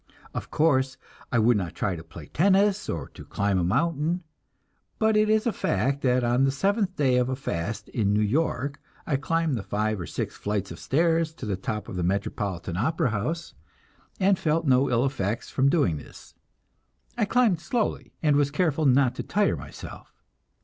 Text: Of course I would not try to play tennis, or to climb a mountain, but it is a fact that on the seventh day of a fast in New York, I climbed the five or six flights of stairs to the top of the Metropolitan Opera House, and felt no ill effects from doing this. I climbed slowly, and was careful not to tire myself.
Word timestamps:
Of 0.33 0.49
course 0.49 0.97
I 1.31 1.37
would 1.37 1.57
not 1.57 1.75
try 1.75 1.95
to 1.95 2.03
play 2.03 2.25
tennis, 2.25 2.89
or 2.89 3.09
to 3.09 3.23
climb 3.23 3.59
a 3.59 3.63
mountain, 3.63 4.23
but 4.97 5.15
it 5.15 5.29
is 5.29 5.45
a 5.45 5.53
fact 5.53 6.01
that 6.01 6.23
on 6.23 6.43
the 6.43 6.49
seventh 6.51 6.95
day 6.95 7.17
of 7.17 7.29
a 7.29 7.35
fast 7.35 7.87
in 7.89 8.11
New 8.11 8.23
York, 8.23 8.79
I 9.05 9.15
climbed 9.17 9.57
the 9.59 9.61
five 9.61 9.99
or 9.99 10.07
six 10.07 10.35
flights 10.35 10.71
of 10.71 10.79
stairs 10.79 11.35
to 11.35 11.45
the 11.45 11.55
top 11.55 11.87
of 11.87 11.97
the 11.97 12.03
Metropolitan 12.03 12.77
Opera 12.77 13.11
House, 13.11 13.53
and 14.19 14.39
felt 14.39 14.65
no 14.65 14.89
ill 14.89 15.05
effects 15.05 15.51
from 15.51 15.69
doing 15.69 15.97
this. 15.97 16.33
I 17.15 17.25
climbed 17.25 17.61
slowly, 17.61 18.11
and 18.23 18.35
was 18.35 18.49
careful 18.49 18.87
not 18.87 19.13
to 19.17 19.21
tire 19.21 19.55
myself. 19.55 20.11